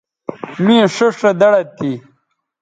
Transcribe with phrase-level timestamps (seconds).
[0.63, 1.91] می ݜیئݜ رے دڑد تھی